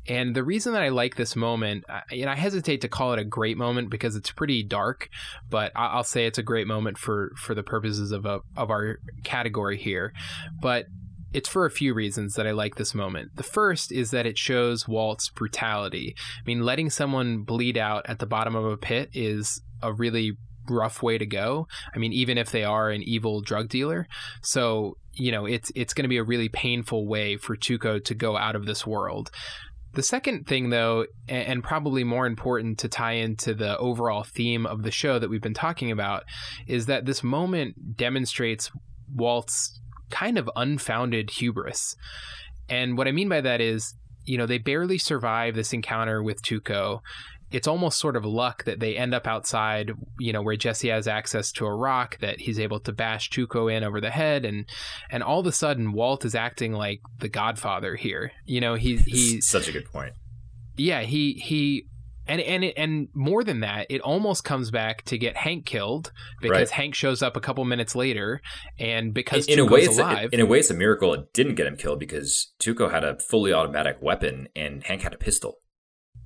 [0.08, 3.24] And the reason that I like this moment, and I hesitate to call it a
[3.24, 5.08] great moment because it's pretty dark,
[5.48, 8.98] but I'll say it's a great moment for for the purposes of a, of our
[9.22, 10.12] category here.
[10.60, 10.86] But
[11.32, 13.36] it's for a few reasons that I like this moment.
[13.36, 16.14] The first is that it shows Walt's brutality.
[16.18, 20.36] I mean, letting someone bleed out at the bottom of a pit is a really
[20.68, 21.66] rough way to go.
[21.94, 24.06] I mean, even if they are an evil drug dealer.
[24.42, 28.14] So, you know, it's it's going to be a really painful way for Tuco to
[28.14, 29.30] go out of this world.
[29.94, 34.82] The second thing, though, and probably more important to tie into the overall theme of
[34.82, 36.24] the show that we've been talking about,
[36.66, 38.70] is that this moment demonstrates
[39.14, 39.78] Walt's
[40.10, 41.94] kind of unfounded hubris.
[42.70, 43.94] And what I mean by that is,
[44.24, 47.00] you know, they barely survive this encounter with Tuco
[47.52, 51.06] it's almost sort of luck that they end up outside, you know, where Jesse has
[51.06, 54.66] access to a rock that he's able to bash Tuco in over the head, and
[55.10, 58.32] and all of a sudden Walt is acting like the Godfather here.
[58.44, 60.14] You know, he he's such a good point.
[60.76, 61.86] Yeah, he he.
[62.24, 66.70] And and and more than that, it almost comes back to get Hank killed because
[66.70, 66.70] right.
[66.70, 68.40] Hank shows up a couple minutes later,
[68.78, 71.12] and because in, in a way, it's alive, a, in a way, it's a miracle
[71.14, 75.12] it didn't get him killed because Tuco had a fully automatic weapon and Hank had
[75.12, 75.58] a pistol.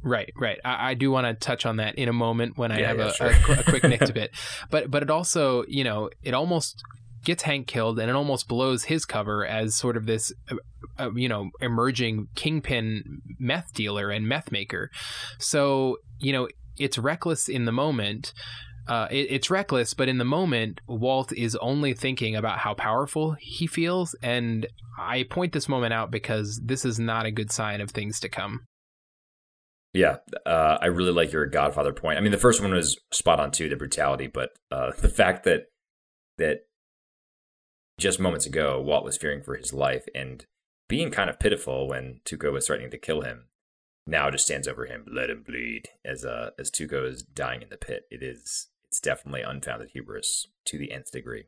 [0.06, 0.60] Right, right.
[0.64, 2.98] I, I do want to touch on that in a moment when I yeah, have
[2.98, 3.26] yeah, a, sure.
[3.26, 4.30] a, a, quick nick to bit.
[4.70, 6.80] But but it also, you know, it almost
[7.24, 10.54] gets Hank killed, and it almost blows his cover as sort of this, uh,
[10.96, 14.92] uh, you know, emerging kingpin meth dealer and meth maker.
[15.40, 16.46] So you know,
[16.78, 18.32] it's reckless in the moment.
[18.86, 23.34] Uh, it, it's reckless, but in the moment, Walt is only thinking about how powerful
[23.40, 24.14] he feels.
[24.22, 28.20] And I point this moment out because this is not a good sign of things
[28.20, 28.60] to come.
[29.96, 32.18] Yeah, uh, I really like your Godfather point.
[32.18, 35.44] I mean, the first one was spot on too, the brutality, but uh, the fact
[35.44, 35.68] that
[36.36, 36.66] that
[37.98, 40.44] just moments ago Walt was fearing for his life and
[40.86, 43.46] being kind of pitiful when Tuco was threatening to kill him,
[44.06, 47.70] now just stands over him, let him bleed as uh, as Tuco is dying in
[47.70, 48.02] the pit.
[48.10, 51.44] It is it's definitely unfounded hubris to the nth degree.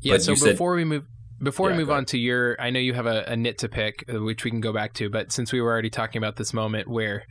[0.00, 0.14] Yeah.
[0.14, 1.06] But so before said, we move
[1.40, 3.68] before yeah, we move on to your, I know you have a, a, nit to
[3.68, 5.08] pick, uh, which we can go back to.
[5.08, 7.24] But since we were already talking about this moment where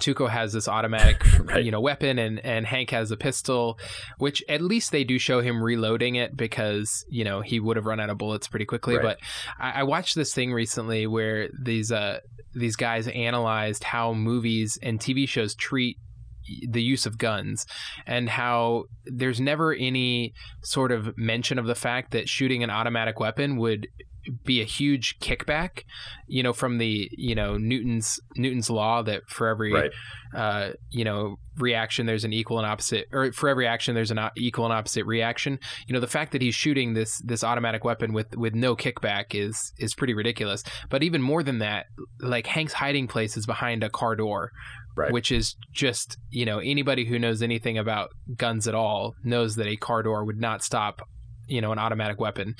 [0.00, 1.64] Tuco has this automatic, right.
[1.64, 3.78] you know, weapon, and and Hank has a pistol,
[4.18, 7.86] which at least they do show him reloading it because you know he would have
[7.86, 8.96] run out of bullets pretty quickly.
[8.96, 9.02] Right.
[9.02, 9.18] But
[9.58, 12.20] I, I, watched this thing recently where these uh
[12.54, 15.98] these guys analyzed how movies and TV shows treat
[16.68, 17.66] the use of guns
[18.06, 23.20] and how there's never any sort of mention of the fact that shooting an automatic
[23.20, 23.86] weapon would
[24.44, 25.84] be a huge kickback
[26.26, 29.90] you know from the you know newton's newton's law that for every right.
[30.34, 34.18] uh, you know reaction there's an equal and opposite or for every action there's an
[34.36, 38.12] equal and opposite reaction you know the fact that he's shooting this this automatic weapon
[38.12, 41.86] with with no kickback is is pretty ridiculous but even more than that
[42.20, 44.50] like hank's hiding place is behind a car door
[44.96, 45.12] Right.
[45.12, 49.66] Which is just, you know, anybody who knows anything about guns at all knows that
[49.66, 51.02] a car door would not stop,
[51.48, 52.54] you know, an automatic weapon.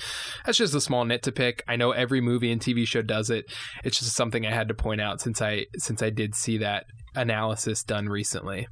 [0.44, 1.62] That's just a small nit to pick.
[1.68, 3.44] I know every movie and TV show does it.
[3.84, 6.86] It's just something I had to point out since I since I did see that
[7.14, 8.66] analysis done recently.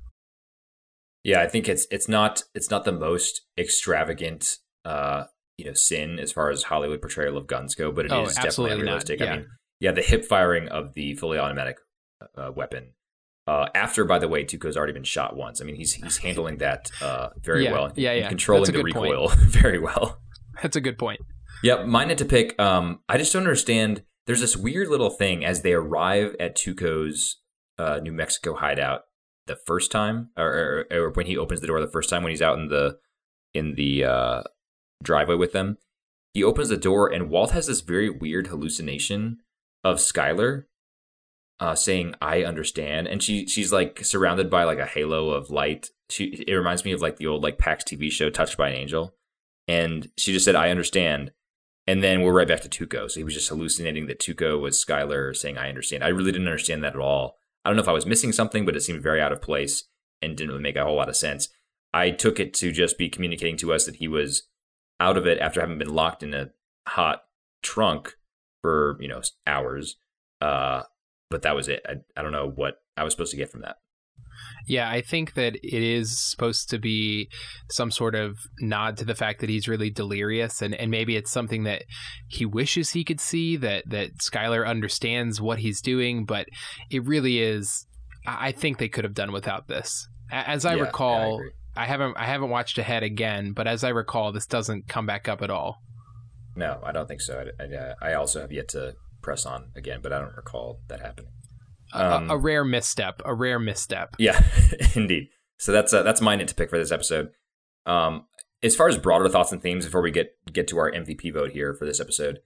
[1.22, 5.24] Yeah, I think it's it's not it's not the most extravagant uh,
[5.56, 8.34] you know, sin as far as Hollywood portrayal of guns go, but it oh, is
[8.34, 9.20] definitely unrealistic.
[9.20, 9.26] Yeah.
[9.26, 9.46] I mean,
[9.80, 11.76] yeah, the hip firing of the fully automatic
[12.36, 12.92] uh, weapon
[13.46, 15.60] uh, after, by the way, Tuco's already been shot once.
[15.60, 17.92] I mean, he's he's handling that uh, very yeah, well.
[17.96, 18.28] Yeah, yeah.
[18.28, 20.20] Controlling the recoil very well.
[20.62, 21.20] That's a good point.
[21.62, 22.58] Yep, mine had to pick.
[22.60, 24.02] Um, I just don't understand.
[24.26, 27.40] There's this weird little thing as they arrive at Tuco's
[27.78, 29.02] uh, New Mexico hideout
[29.46, 32.30] the first time, or, or, or, when he opens the door the first time when
[32.30, 32.98] he's out in the
[33.52, 34.42] in the uh,
[35.02, 35.78] driveway with them.
[36.32, 39.38] He opens the door and Walt has this very weird hallucination
[39.84, 40.64] of Skyler
[41.60, 45.90] uh, saying "I understand," and she she's like surrounded by like a halo of light.
[46.10, 48.76] She it reminds me of like the old like PAX TV show "Touched by an
[48.76, 49.14] Angel,"
[49.68, 51.32] and she just said "I understand,"
[51.86, 53.10] and then we're right back to Tuco.
[53.10, 56.48] So he was just hallucinating that Tuco was Skyler saying "I understand." I really didn't
[56.48, 57.36] understand that at all.
[57.64, 59.84] I don't know if I was missing something, but it seemed very out of place
[60.20, 61.48] and didn't really make a whole lot of sense.
[61.94, 64.48] I took it to just be communicating to us that he was
[64.98, 66.50] out of it after having been locked in a
[66.88, 67.22] hot
[67.62, 68.14] trunk
[68.62, 69.96] for you know hours.
[70.40, 70.82] Uh,
[71.32, 71.80] but that was it.
[71.88, 73.76] I, I don't know what I was supposed to get from that.
[74.66, 77.28] Yeah, I think that it is supposed to be
[77.70, 81.30] some sort of nod to the fact that he's really delirious and, and maybe it's
[81.30, 81.82] something that
[82.28, 86.46] he wishes he could see that that Skyler understands what he's doing, but
[86.90, 87.86] it really is
[88.26, 90.06] I think they could have done without this.
[90.30, 93.82] As I yeah, recall, yeah, I, I haven't I haven't watched ahead again, but as
[93.82, 95.78] I recall, this doesn't come back up at all.
[96.54, 97.46] No, I don't think so.
[97.58, 100.80] I, I, uh, I also have yet to press on again, but I don't recall
[100.88, 101.32] that happening.
[101.92, 104.16] Um, a, a, rare misstep, a rare misstep.
[104.18, 104.42] Yeah,
[104.94, 105.28] indeed.
[105.58, 107.30] So that's uh, that's my nit to pick for this episode.
[107.86, 108.26] Um,
[108.62, 111.52] as far as broader thoughts and themes, before we get get to our MVP vote
[111.52, 112.40] here for this episode,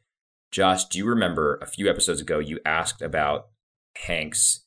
[0.51, 3.49] Josh, do you remember a few episodes ago you asked about
[4.07, 4.65] Hank's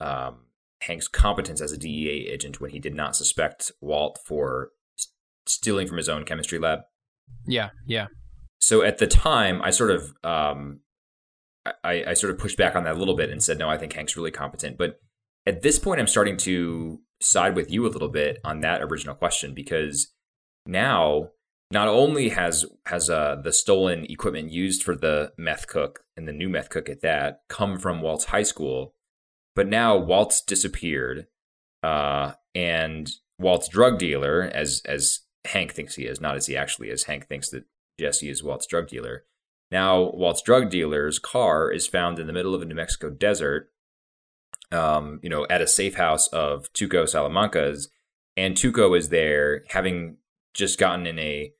[0.00, 0.46] um,
[0.82, 4.70] Hank's competence as a DEA agent when he did not suspect Walt for
[5.46, 6.80] stealing from his own chemistry lab?
[7.46, 8.06] Yeah, yeah.
[8.58, 10.80] So at the time, I sort of um,
[11.82, 13.78] I, I sort of pushed back on that a little bit and said, no, I
[13.78, 14.76] think Hank's really competent.
[14.76, 15.00] But
[15.46, 19.14] at this point, I'm starting to side with you a little bit on that original
[19.14, 20.12] question because
[20.66, 21.30] now
[21.70, 26.32] not only has has uh, the stolen equipment used for the meth cook and the
[26.32, 28.94] new meth cook at that come from Walt's high school,
[29.56, 31.26] but now Walt's disappeared,
[31.82, 36.90] uh, and Walt's drug dealer, as as Hank thinks he is, not as he actually
[36.90, 37.04] is.
[37.04, 37.64] Hank thinks that
[37.98, 39.24] Jesse is Walt's drug dealer.
[39.74, 43.72] Now, Walt's drug dealer's car is found in the middle of a New Mexico desert,
[44.70, 47.90] um, you know, at a safe house of Tuco Salamanca's,
[48.36, 50.18] and Tuco is there having
[50.54, 51.52] just gotten in a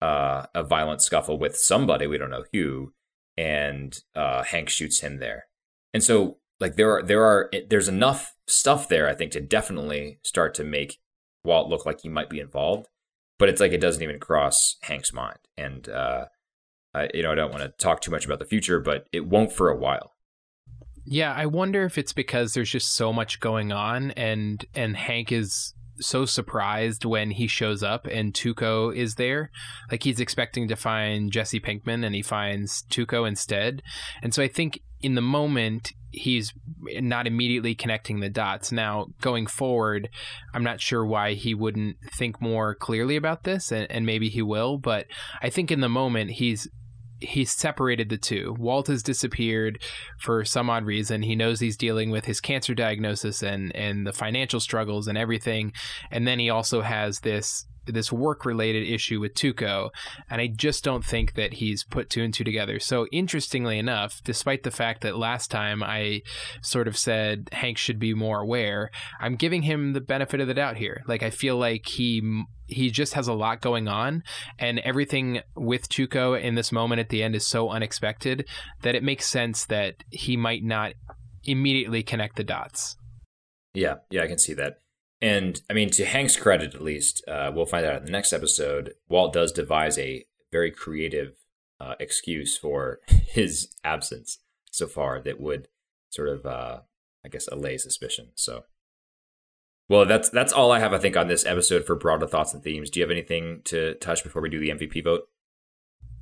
[0.00, 2.92] uh, a violent scuffle with somebody we don't know who,
[3.36, 5.46] and uh, Hank shoots him there.
[5.92, 10.20] And so, like there are there are there's enough stuff there, I think, to definitely
[10.22, 11.00] start to make
[11.42, 12.86] Walt look like he might be involved.
[13.38, 15.38] but it's like it doesn't even cross Hank's mind.
[15.56, 16.26] And uh,
[16.96, 19.26] I, you know, I don't want to talk too much about the future, but it
[19.26, 20.12] won't for a while.
[21.04, 25.30] Yeah, I wonder if it's because there's just so much going on, and and Hank
[25.30, 29.50] is so surprised when he shows up and Tuco is there.
[29.90, 33.82] Like he's expecting to find Jesse Pinkman and he finds Tuco instead.
[34.22, 36.52] And so I think in the moment he's
[37.00, 38.72] not immediately connecting the dots.
[38.72, 40.08] Now, going forward,
[40.54, 44.42] I'm not sure why he wouldn't think more clearly about this and, and maybe he
[44.42, 45.06] will, but
[45.42, 46.68] I think in the moment he's
[47.20, 48.54] he's separated the two.
[48.58, 49.82] Walt has disappeared
[50.18, 51.22] for some odd reason.
[51.22, 55.72] He knows he's dealing with his cancer diagnosis and and the financial struggles and everything.
[56.10, 59.90] And then he also has this this work related issue with Tuco,
[60.28, 62.78] and I just don't think that he's put two and two together.
[62.78, 66.22] So interestingly enough, despite the fact that last time I
[66.62, 70.54] sort of said Hank should be more aware, I'm giving him the benefit of the
[70.54, 71.02] doubt here.
[71.06, 74.22] Like I feel like he he just has a lot going on,
[74.58, 78.48] and everything with Tuco in this moment at the end is so unexpected
[78.82, 80.94] that it makes sense that he might not
[81.44, 82.96] immediately connect the dots.
[83.72, 84.78] Yeah, yeah, I can see that.
[85.26, 88.32] And I mean, to Hank's credit, at least, uh, we'll find out in the next
[88.32, 88.94] episode.
[89.08, 91.34] Walt does devise a very creative
[91.80, 94.38] uh, excuse for his absence
[94.70, 95.66] so far that would
[96.10, 96.78] sort of, uh,
[97.24, 98.28] I guess, allay suspicion.
[98.36, 98.66] So,
[99.88, 102.62] well, that's that's all I have, I think, on this episode for broader thoughts and
[102.62, 102.88] themes.
[102.88, 105.22] Do you have anything to touch before we do the MVP vote?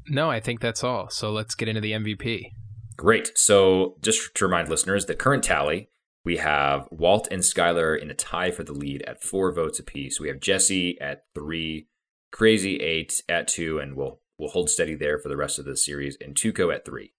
[0.09, 1.11] No, I think that's all.
[1.11, 2.53] So let's get into the MVP.
[2.97, 3.33] Great.
[3.37, 5.91] So, just to remind listeners, the current tally
[6.25, 10.19] we have Walt and Skyler in a tie for the lead at four votes apiece.
[10.19, 11.89] We have Jesse at three,
[12.33, 15.77] Crazy eight at two, and we'll we'll hold steady there for the rest of the
[15.77, 16.17] series.
[16.21, 17.13] And Tuco at three.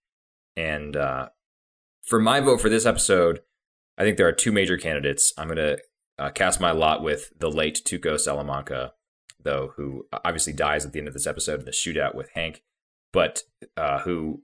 [0.58, 1.30] And uh,
[2.04, 3.40] for my vote for this episode,
[3.98, 5.32] I think there are two major candidates.
[5.38, 5.78] I'm going to
[6.20, 8.92] uh, cast my lot with the late Tuco Salamanca,
[9.42, 12.62] though, who obviously dies at the end of this episode in the shootout with Hank,
[13.14, 13.44] but
[13.78, 14.44] uh, who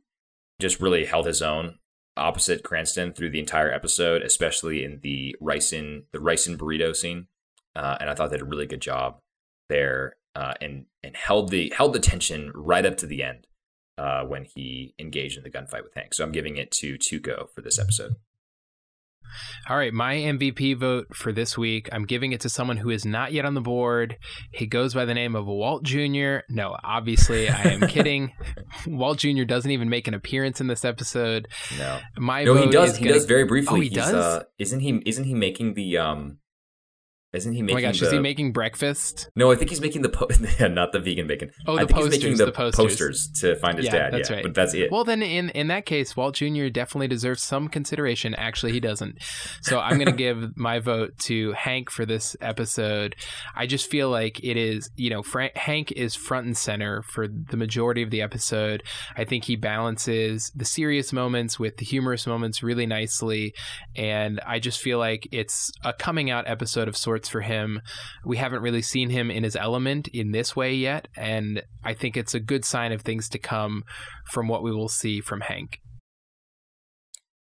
[0.62, 1.80] just really held his own
[2.18, 7.28] opposite Cranston through the entire episode, especially in the ricin the ricin burrito scene.
[7.76, 9.20] Uh, and I thought they did a really good job
[9.70, 13.48] there, uh, and and held the held the tension right up to the end
[13.98, 16.14] uh, when he engaged in the gunfight with Hank.
[16.14, 18.16] So I'm giving it to Tuco for this episode.
[19.70, 23.06] All right, my MVP vote for this week, I'm giving it to someone who is
[23.06, 24.18] not yet on the board.
[24.52, 26.38] He goes by the name of Walt Jr.
[26.50, 28.34] No, obviously, I am kidding.
[28.88, 29.44] Walt Jr.
[29.44, 31.48] doesn't even make an appearance in this episode.
[31.78, 32.92] No, my no, vote he does.
[32.92, 33.78] is He gonna- does very briefly.
[33.78, 34.14] Oh, he He's, does.
[34.14, 35.02] Uh, isn't he?
[35.06, 36.38] Isn't he making the um?
[37.34, 37.76] Isn't he making?
[37.76, 39.30] oh my gosh, the, is he making breakfast?
[39.38, 40.28] No, I think he's making the po-
[40.68, 41.52] not the vegan bacon.
[41.66, 42.86] Oh, I the think he's making posters, the, the posters.
[42.98, 44.14] posters to find his Yeah, dad.
[44.14, 44.44] that's yeah, right.
[44.44, 44.92] but that's it.
[44.92, 46.68] Well, then in in that case, Walt Jr.
[46.68, 48.36] definitely deserves some consideration.
[48.36, 49.18] Actually, he doesn't.
[49.62, 53.16] So I'm going to give my vote to Hank for this episode.
[53.56, 57.28] I just feel like it is, you know, Frank, Hank is front and center for
[57.30, 58.84] the majority of the episode.
[59.16, 63.54] I think he balances the serious moments with the humorous moments really nicely,
[63.96, 67.82] and I just feel like it's a coming out episode of sorts for him.
[68.26, 72.18] We haven't really seen him in his element in this way yet, and I think
[72.18, 73.84] it's a good sign of things to come
[74.32, 75.80] from what we will see from Hank.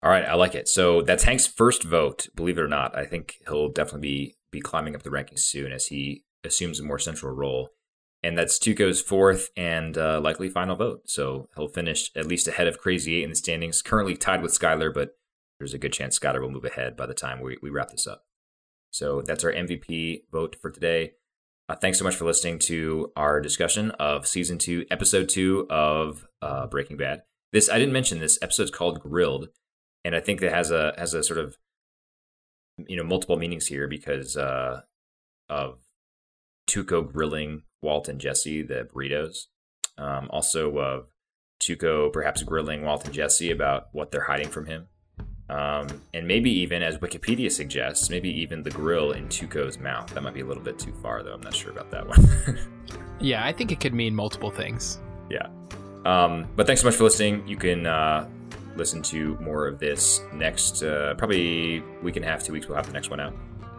[0.02, 0.68] All right, I like it.
[0.68, 2.26] So that's Hank's first vote.
[2.36, 5.72] Believe it or not, I think he'll definitely be be climbing up the rankings soon
[5.72, 7.70] as he assumes a more central role.
[8.22, 11.00] And that's Tuco's fourth and uh, likely final vote.
[11.06, 13.82] So he'll finish at least ahead of Crazy Eight in the standings.
[13.82, 15.10] Currently tied with Skyler, but
[15.58, 18.06] there's a good chance Skyler will move ahead by the time we, we wrap this
[18.06, 18.22] up.
[18.94, 21.14] So that's our MVP vote for today.
[21.68, 26.24] Uh, thanks so much for listening to our discussion of season two, episode two of
[26.40, 27.22] uh, Breaking Bad.
[27.52, 28.20] This I didn't mention.
[28.20, 29.48] This episode's called Grilled,
[30.04, 31.56] and I think that has a has a sort of
[32.86, 34.82] you know multiple meanings here because uh,
[35.48, 35.80] of
[36.70, 39.46] Tuco grilling Walt and Jesse the burritos.
[39.98, 41.06] Um, also of
[41.60, 44.86] Tuco perhaps grilling Walt and Jesse about what they're hiding from him.
[45.50, 50.12] Um, and maybe even, as Wikipedia suggests, maybe even the grill in Tuco's mouth.
[50.14, 51.34] That might be a little bit too far, though.
[51.34, 52.58] I'm not sure about that one.
[53.20, 54.98] Yeah, I think it could mean multiple things.
[55.30, 55.46] yeah.
[56.04, 57.46] Um, but thanks so much for listening.
[57.46, 58.28] You can uh,
[58.76, 62.66] listen to more of this next, uh, probably week and a half, two weeks.
[62.66, 63.34] We'll have the next one out.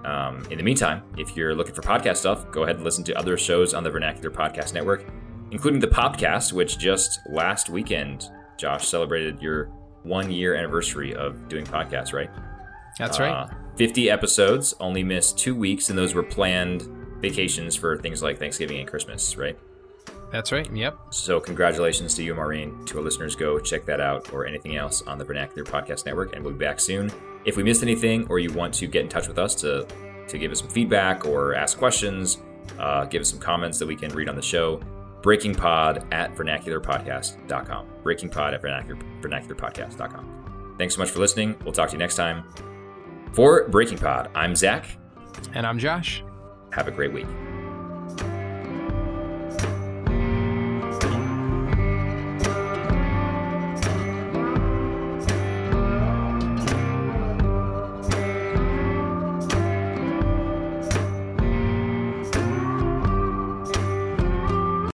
[0.05, 3.13] Um, in the meantime, if you're looking for podcast stuff, go ahead and listen to
[3.17, 5.05] other shows on the Vernacular Podcast Network,
[5.51, 9.69] including the Popcast, which just last weekend, Josh celebrated your
[10.05, 12.29] one year anniversary of doing podcasts, right?
[12.97, 13.31] That's right.
[13.31, 16.83] Uh, 50 episodes, only missed two weeks, and those were planned
[17.21, 19.57] vacations for things like Thanksgiving and Christmas, right?
[20.31, 20.69] That's right.
[20.73, 20.97] Yep.
[21.11, 22.85] So, congratulations to you, Maureen.
[22.85, 26.33] To our listeners, go check that out or anything else on the Vernacular Podcast Network,
[26.35, 27.11] and we'll be back soon.
[27.45, 29.85] If we missed anything or you want to get in touch with us to,
[30.27, 32.37] to give us some feedback or ask questions,
[32.79, 34.81] Uh, give us some comments that we can read on the show.
[35.25, 37.87] BreakingPod at vernacularpodcast.com.
[38.03, 40.75] BreakingPod at vernacular, vernacularpodcast.com.
[40.77, 41.55] Thanks so much for listening.
[41.63, 42.43] We'll talk to you next time.
[43.33, 44.85] For Breaking Pod, I'm Zach.
[45.53, 46.23] And I'm Josh.
[46.71, 47.27] Have a great week.